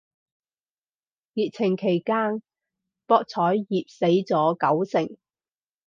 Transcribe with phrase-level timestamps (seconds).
[1.35, 2.41] 疫情期間
[3.05, 5.15] 博彩業死咗九成